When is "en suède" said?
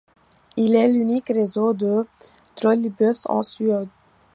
3.25-3.87